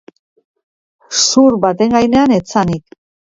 Zur 1.25 1.53
baten 1.67 1.93
gainean 1.97 2.35
etzanik. 2.39 2.99